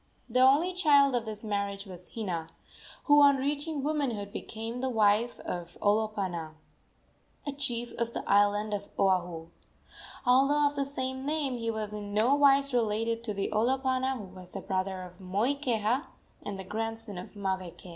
[0.27, 2.47] The only child of this marriage was Hina,
[3.03, 6.55] who on reaching womanhood became the wife of Olopana,
[7.45, 9.49] a chief of the island of Oahu.
[10.25, 14.53] Although of the same name, he was in nowise related to the Olopana who was
[14.53, 16.07] the brother of Moikeha
[16.43, 17.89] and grandson of Maweke.